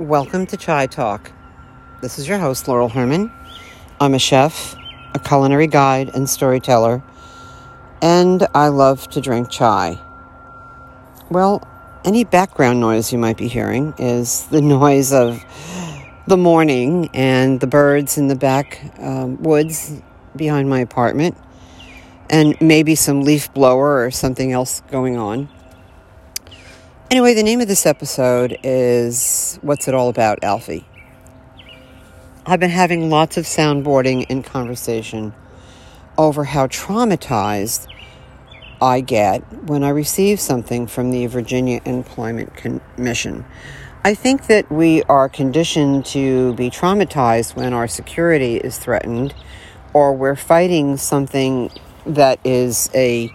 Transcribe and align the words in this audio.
Welcome 0.00 0.46
to 0.46 0.56
Chai 0.56 0.86
Talk. 0.86 1.30
This 2.00 2.18
is 2.18 2.26
your 2.26 2.38
host, 2.38 2.66
Laurel 2.66 2.88
Herman. 2.88 3.30
I'm 4.00 4.14
a 4.14 4.18
chef, 4.18 4.74
a 5.12 5.18
culinary 5.18 5.66
guide, 5.66 6.12
and 6.14 6.26
storyteller, 6.26 7.02
and 8.00 8.46
I 8.54 8.68
love 8.68 9.10
to 9.10 9.20
drink 9.20 9.50
chai. 9.50 9.98
Well, 11.30 11.68
any 12.02 12.24
background 12.24 12.80
noise 12.80 13.12
you 13.12 13.18
might 13.18 13.36
be 13.36 13.46
hearing 13.46 13.92
is 13.98 14.46
the 14.46 14.62
noise 14.62 15.12
of 15.12 15.44
the 16.26 16.38
morning 16.38 17.10
and 17.12 17.60
the 17.60 17.66
birds 17.66 18.16
in 18.16 18.28
the 18.28 18.36
back 18.36 18.80
um, 19.00 19.42
woods 19.42 20.00
behind 20.34 20.70
my 20.70 20.80
apartment, 20.80 21.36
and 22.30 22.58
maybe 22.58 22.94
some 22.94 23.20
leaf 23.20 23.52
blower 23.52 24.02
or 24.02 24.10
something 24.10 24.50
else 24.50 24.80
going 24.90 25.18
on. 25.18 25.50
Anyway, 27.10 27.34
the 27.34 27.42
name 27.42 27.60
of 27.60 27.66
this 27.66 27.86
episode 27.86 28.56
is 28.62 29.58
What's 29.62 29.88
It 29.88 29.94
All 29.94 30.08
About, 30.08 30.44
Alfie? 30.44 30.86
I've 32.46 32.60
been 32.60 32.70
having 32.70 33.10
lots 33.10 33.36
of 33.36 33.46
soundboarding 33.46 34.26
and 34.30 34.44
conversation 34.44 35.34
over 36.16 36.44
how 36.44 36.68
traumatized 36.68 37.88
I 38.80 39.00
get 39.00 39.40
when 39.64 39.82
I 39.82 39.88
receive 39.88 40.38
something 40.38 40.86
from 40.86 41.10
the 41.10 41.26
Virginia 41.26 41.80
Employment 41.84 42.54
Commission. 42.54 43.44
I 44.04 44.14
think 44.14 44.46
that 44.46 44.70
we 44.70 45.02
are 45.02 45.28
conditioned 45.28 46.06
to 46.06 46.54
be 46.54 46.70
traumatized 46.70 47.56
when 47.56 47.72
our 47.72 47.88
security 47.88 48.58
is 48.58 48.78
threatened 48.78 49.34
or 49.92 50.12
we're 50.14 50.36
fighting 50.36 50.96
something 50.96 51.72
that 52.06 52.38
is 52.44 52.88
a 52.94 53.34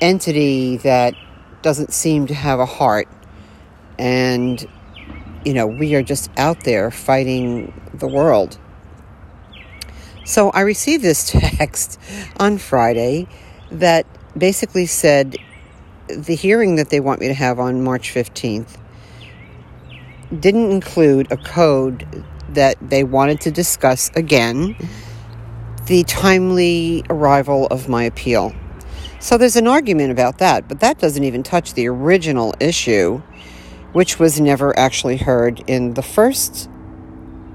entity 0.00 0.78
that 0.78 1.14
doesn't 1.64 1.92
seem 1.92 2.26
to 2.28 2.34
have 2.34 2.60
a 2.60 2.66
heart. 2.66 3.08
And, 3.98 4.64
you 5.44 5.54
know, 5.54 5.66
we 5.66 5.94
are 5.94 6.02
just 6.02 6.30
out 6.36 6.62
there 6.62 6.90
fighting 6.90 7.72
the 7.94 8.06
world. 8.06 8.58
So 10.24 10.50
I 10.50 10.60
received 10.60 11.02
this 11.02 11.30
text 11.30 11.98
on 12.38 12.58
Friday 12.58 13.26
that 13.72 14.06
basically 14.36 14.86
said 14.86 15.36
the 16.08 16.34
hearing 16.34 16.76
that 16.76 16.90
they 16.90 17.00
want 17.00 17.20
me 17.20 17.28
to 17.28 17.34
have 17.34 17.58
on 17.58 17.82
March 17.82 18.12
15th 18.12 18.78
didn't 20.38 20.70
include 20.70 21.32
a 21.32 21.36
code 21.36 22.24
that 22.50 22.76
they 22.80 23.04
wanted 23.04 23.40
to 23.40 23.50
discuss 23.50 24.10
again 24.14 24.76
the 25.86 26.04
timely 26.04 27.04
arrival 27.08 27.66
of 27.68 27.88
my 27.88 28.04
appeal. 28.04 28.54
So 29.24 29.38
there's 29.38 29.56
an 29.56 29.66
argument 29.66 30.10
about 30.10 30.36
that, 30.36 30.68
but 30.68 30.80
that 30.80 30.98
doesn't 30.98 31.24
even 31.24 31.42
touch 31.42 31.72
the 31.72 31.88
original 31.88 32.54
issue, 32.60 33.22
which 33.94 34.18
was 34.18 34.38
never 34.38 34.78
actually 34.78 35.16
heard 35.16 35.64
in 35.66 35.94
the 35.94 36.02
first 36.02 36.68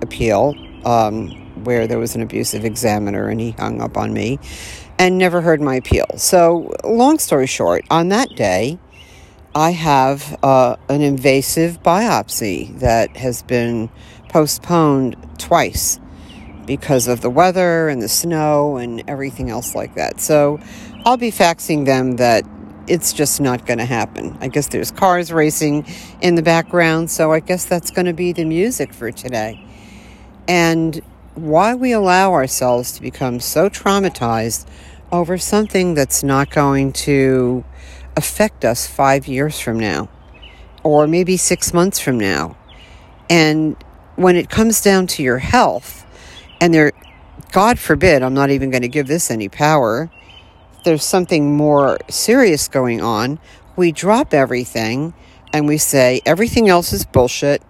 appeal, 0.01 0.55
um, 0.83 1.29
where 1.63 1.85
there 1.85 1.99
was 1.99 2.15
an 2.15 2.23
abusive 2.23 2.65
examiner 2.65 3.29
and 3.29 3.39
he 3.39 3.51
hung 3.51 3.81
up 3.81 3.97
on 3.97 4.13
me 4.13 4.39
and 4.97 5.19
never 5.19 5.41
heard 5.41 5.61
my 5.61 5.75
appeal. 5.75 6.07
So, 6.17 6.73
long 6.83 7.19
story 7.19 7.45
short, 7.45 7.85
on 7.91 8.07
that 8.07 8.29
day, 8.35 8.79
I 9.53 9.69
have 9.69 10.39
uh, 10.41 10.75
an 10.89 11.01
invasive 11.01 11.83
biopsy 11.83 12.79
that 12.79 13.15
has 13.15 13.43
been 13.43 13.91
postponed 14.27 15.15
twice 15.37 15.99
because 16.69 17.07
of 17.07 17.21
the 17.21 17.31
weather 17.31 17.89
and 17.89 17.99
the 17.99 18.07
snow 18.07 18.77
and 18.77 19.03
everything 19.07 19.49
else 19.49 19.73
like 19.73 19.95
that. 19.95 20.21
So 20.21 20.59
I'll 21.03 21.17
be 21.17 21.31
faxing 21.31 21.87
them 21.87 22.17
that 22.17 22.45
it's 22.87 23.11
just 23.11 23.41
not 23.41 23.65
going 23.65 23.79
to 23.79 23.85
happen. 23.85 24.37
I 24.39 24.49
guess 24.49 24.67
there's 24.67 24.91
cars 24.91 25.31
racing 25.33 25.87
in 26.21 26.35
the 26.35 26.43
background, 26.43 27.09
so 27.09 27.33
I 27.33 27.39
guess 27.39 27.65
that's 27.65 27.89
going 27.89 28.05
to 28.05 28.13
be 28.13 28.33
the 28.33 28.45
music 28.45 28.93
for 28.93 29.11
today. 29.11 29.65
And 30.47 31.01
why 31.33 31.73
we 31.73 31.91
allow 31.91 32.33
ourselves 32.33 32.91
to 32.91 33.01
become 33.01 33.39
so 33.39 33.67
traumatized 33.67 34.67
over 35.11 35.39
something 35.39 35.95
that's 35.95 36.21
not 36.21 36.51
going 36.51 36.93
to 36.93 37.65
affect 38.15 38.63
us 38.63 38.85
five 38.85 39.27
years 39.27 39.59
from 39.59 39.79
now, 39.79 40.07
or 40.83 41.07
maybe 41.07 41.35
six 41.35 41.73
months 41.73 41.99
from 41.99 42.19
now. 42.19 42.55
And 43.27 43.75
when 44.17 44.35
it 44.35 44.51
comes 44.51 44.81
down 44.81 45.07
to 45.07 45.23
your 45.23 45.39
health, 45.39 46.05
and 46.61 46.73
there, 46.73 46.91
God 47.51 47.79
forbid, 47.79 48.21
I'm 48.23 48.33
not 48.33 48.49
even 48.49 48.69
going 48.69 48.81
to 48.83 48.89
give 48.89 49.07
this 49.07 49.31
any 49.31 49.49
power 49.49 50.09
there's 50.83 51.03
something 51.03 51.55
more 51.55 51.99
serious 52.09 52.67
going 52.67 53.01
on, 53.01 53.39
we 53.75 53.91
drop 53.91 54.33
everything 54.33 55.13
and 55.53 55.67
we 55.67 55.77
say 55.77 56.21
everything 56.25 56.69
else 56.69 56.93
is 56.93 57.05
bullshit 57.05 57.61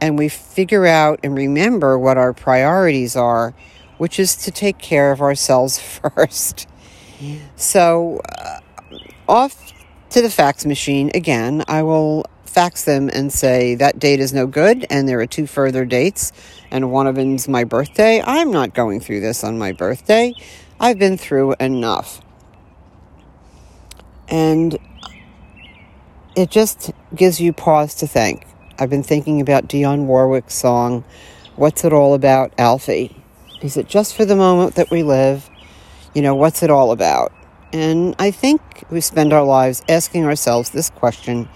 and 0.00 0.18
we 0.18 0.28
figure 0.28 0.86
out 0.86 1.20
and 1.22 1.34
remember 1.34 1.98
what 1.98 2.18
our 2.18 2.32
priorities 2.32 3.16
are, 3.16 3.54
which 3.98 4.18
is 4.18 4.36
to 4.36 4.50
take 4.50 4.78
care 4.78 5.12
of 5.12 5.20
ourselves 5.20 5.78
first. 6.16 6.68
So, 7.56 8.20
uh, 8.38 8.60
off 9.28 9.72
to 10.10 10.20
the 10.20 10.30
fax 10.30 10.66
machine 10.66 11.10
again. 11.14 11.64
I 11.66 11.82
will 11.82 12.26
fax 12.48 12.84
them 12.84 13.08
and 13.12 13.32
say 13.32 13.74
that 13.76 13.98
date 13.98 14.20
is 14.20 14.32
no 14.32 14.46
good, 14.46 14.86
and 14.90 15.08
there 15.08 15.20
are 15.20 15.26
two 15.26 15.46
further 15.46 15.84
dates, 15.84 16.32
and 16.70 16.90
one 16.90 17.06
of 17.06 17.14
them's 17.16 17.48
my 17.48 17.64
birthday. 17.64 18.22
I'm 18.22 18.50
not 18.50 18.74
going 18.74 19.00
through 19.00 19.20
this 19.20 19.44
on 19.44 19.58
my 19.58 19.72
birthday. 19.72 20.34
I've 20.80 20.98
been 20.98 21.16
through 21.16 21.54
enough. 21.60 22.20
And 24.28 24.78
it 26.36 26.50
just 26.50 26.90
gives 27.14 27.40
you 27.40 27.52
pause 27.52 27.94
to 27.96 28.06
think. 28.06 28.46
I've 28.78 28.90
been 28.90 29.02
thinking 29.02 29.40
about 29.40 29.68
Dionne 29.68 30.04
Warwick's 30.06 30.54
song, 30.54 31.04
What's 31.54 31.84
It 31.84 31.92
All 31.92 32.12
About, 32.12 32.52
Alfie? 32.58 33.16
Is 33.62 33.76
it 33.76 33.88
just 33.88 34.14
for 34.14 34.24
the 34.24 34.36
moment 34.36 34.74
that 34.74 34.90
we 34.90 35.02
live? 35.02 35.48
You 36.14 36.22
know, 36.22 36.34
what's 36.34 36.62
it 36.62 36.70
all 36.70 36.92
about? 36.92 37.32
And 37.72 38.14
I 38.18 38.30
think 38.30 38.84
we 38.90 39.00
spend 39.00 39.32
our 39.32 39.44
lives 39.44 39.82
asking 39.88 40.24
ourselves 40.24 40.70
this 40.70 40.90
question 40.90 41.48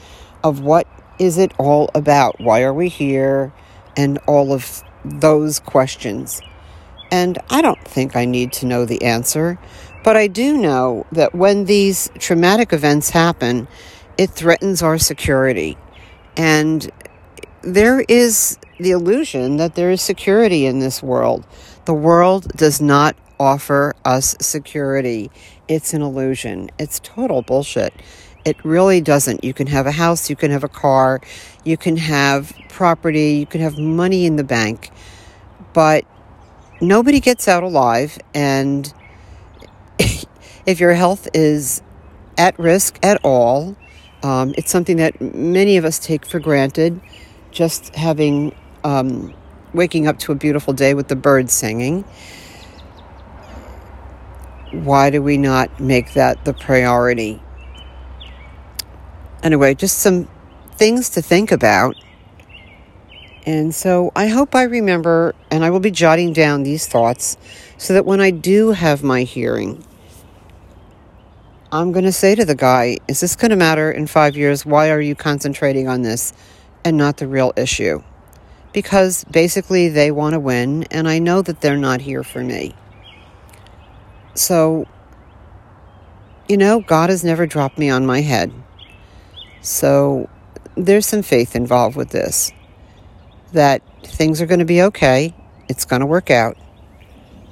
of 0.42 0.60
what 0.60 0.86
is 1.18 1.38
it 1.38 1.52
all 1.58 1.90
about? 1.94 2.40
Why 2.40 2.62
are 2.62 2.74
we 2.74 2.88
here? 2.88 3.52
And 3.96 4.18
all 4.26 4.52
of 4.52 4.82
those 5.04 5.60
questions. 5.60 6.40
And 7.10 7.38
I 7.50 7.60
don't 7.60 7.82
think 7.84 8.16
I 8.16 8.24
need 8.24 8.52
to 8.54 8.66
know 8.66 8.84
the 8.84 9.02
answer. 9.02 9.58
But 10.02 10.16
I 10.16 10.28
do 10.28 10.56
know 10.56 11.06
that 11.12 11.34
when 11.34 11.64
these 11.66 12.10
traumatic 12.18 12.72
events 12.72 13.10
happen, 13.10 13.68
it 14.16 14.30
threatens 14.30 14.82
our 14.82 14.96
security. 14.96 15.76
And 16.36 16.90
there 17.62 18.00
is 18.08 18.58
the 18.78 18.92
illusion 18.92 19.58
that 19.58 19.74
there 19.74 19.90
is 19.90 20.00
security 20.00 20.64
in 20.64 20.78
this 20.78 21.02
world. 21.02 21.46
The 21.84 21.94
world 21.94 22.48
does 22.56 22.80
not 22.80 23.16
offer 23.38 23.94
us 24.04 24.36
security. 24.40 25.30
It's 25.68 25.92
an 25.92 26.02
illusion. 26.02 26.70
It's 26.78 27.00
total 27.00 27.42
bullshit. 27.42 27.92
It 28.44 28.56
really 28.64 29.00
doesn't. 29.00 29.44
You 29.44 29.52
can 29.52 29.66
have 29.66 29.86
a 29.86 29.92
house, 29.92 30.30
you 30.30 30.36
can 30.36 30.50
have 30.50 30.64
a 30.64 30.68
car, 30.68 31.20
you 31.64 31.76
can 31.76 31.96
have 31.98 32.54
property, 32.68 33.34
you 33.34 33.46
can 33.46 33.60
have 33.60 33.78
money 33.78 34.24
in 34.24 34.36
the 34.36 34.44
bank, 34.44 34.90
but 35.74 36.04
nobody 36.80 37.20
gets 37.20 37.48
out 37.48 37.62
alive 37.62 38.18
and 38.34 38.92
if 40.66 40.80
your 40.80 40.94
health 40.94 41.28
is 41.34 41.82
at 42.38 42.58
risk 42.58 42.98
at 43.04 43.20
all, 43.22 43.76
um, 44.22 44.54
it's 44.56 44.70
something 44.70 44.96
that 44.96 45.20
many 45.20 45.76
of 45.76 45.84
us 45.84 45.98
take 45.98 46.24
for 46.24 46.40
granted. 46.40 47.00
Just 47.50 47.94
having, 47.94 48.54
um, 48.84 49.34
waking 49.74 50.06
up 50.06 50.18
to 50.20 50.32
a 50.32 50.34
beautiful 50.34 50.72
day 50.72 50.94
with 50.94 51.08
the 51.08 51.16
birds 51.16 51.52
singing. 51.52 52.04
Why 54.72 55.10
do 55.10 55.20
we 55.20 55.36
not 55.36 55.80
make 55.80 56.14
that 56.14 56.44
the 56.44 56.54
priority? 56.54 57.42
Anyway, 59.42 59.74
just 59.74 59.98
some 59.98 60.28
things 60.72 61.10
to 61.10 61.22
think 61.22 61.52
about. 61.52 61.96
And 63.46 63.74
so 63.74 64.12
I 64.14 64.28
hope 64.28 64.54
I 64.54 64.64
remember 64.64 65.34
and 65.50 65.64
I 65.64 65.70
will 65.70 65.80
be 65.80 65.90
jotting 65.90 66.32
down 66.32 66.62
these 66.62 66.86
thoughts 66.86 67.38
so 67.78 67.94
that 67.94 68.04
when 68.04 68.20
I 68.20 68.30
do 68.30 68.72
have 68.72 69.02
my 69.02 69.22
hearing, 69.22 69.82
I'm 71.72 71.92
going 71.92 72.04
to 72.04 72.12
say 72.12 72.34
to 72.34 72.44
the 72.44 72.54
guy, 72.54 72.98
Is 73.08 73.20
this 73.20 73.36
going 73.36 73.50
to 73.50 73.56
matter 73.56 73.90
in 73.90 74.06
five 74.08 74.36
years? 74.36 74.66
Why 74.66 74.90
are 74.90 75.00
you 75.00 75.14
concentrating 75.14 75.88
on 75.88 76.02
this 76.02 76.32
and 76.84 76.96
not 76.96 77.18
the 77.18 77.28
real 77.28 77.52
issue? 77.56 78.02
Because 78.72 79.24
basically 79.24 79.88
they 79.88 80.10
want 80.10 80.34
to 80.34 80.40
win, 80.40 80.84
and 80.90 81.08
I 81.08 81.18
know 81.18 81.42
that 81.42 81.60
they're 81.60 81.76
not 81.76 82.00
here 82.00 82.22
for 82.22 82.42
me. 82.42 82.74
So, 84.34 84.86
you 86.48 86.56
know, 86.56 86.80
God 86.80 87.08
has 87.10 87.24
never 87.24 87.46
dropped 87.46 87.78
me 87.78 87.88
on 87.88 88.04
my 88.04 88.20
head. 88.20 88.52
So, 89.62 90.28
there's 90.76 91.06
some 91.06 91.22
faith 91.22 91.54
involved 91.54 91.96
with 91.96 92.10
this 92.10 92.52
that 93.52 93.82
things 94.04 94.40
are 94.40 94.46
going 94.46 94.60
to 94.60 94.64
be 94.64 94.80
okay, 94.82 95.34
it's 95.68 95.84
going 95.84 96.00
to 96.00 96.06
work 96.06 96.30
out, 96.30 96.56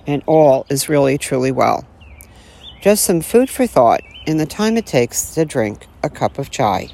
and 0.06 0.22
all 0.26 0.64
is 0.70 0.88
really, 0.88 1.19
truly 1.19 1.52
well. 1.52 1.87
Just 2.81 3.05
some 3.05 3.20
food 3.20 3.50
for 3.50 3.66
thought 3.66 4.00
in 4.26 4.38
the 4.38 4.46
time 4.46 4.76
it 4.76 4.87
takes 4.87 5.34
to 5.34 5.44
drink 5.44 5.87
a 6.02 6.08
cup 6.08 6.38
of 6.38 6.50
chai. 6.50 6.90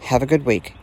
Have 0.00 0.22
a 0.22 0.26
good 0.26 0.44
week. 0.44 0.74